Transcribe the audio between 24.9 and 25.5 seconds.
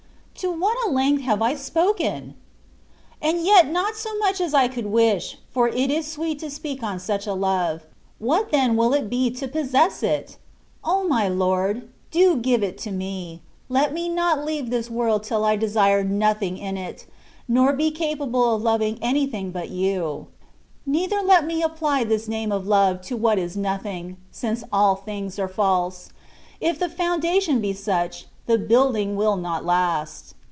things are